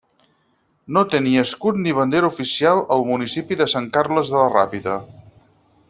No 0.95 1.03
té 1.11 1.19
ni 1.25 1.33
escut 1.41 1.77
ni 1.83 1.93
bandera 1.99 2.31
oficial 2.33 2.81
el 2.97 3.05
municipi 3.11 3.59
de 3.61 3.71
Sant 3.75 3.91
Carles 3.99 4.33
de 4.37 4.41
la 4.45 4.49
Ràpita. 4.57 4.99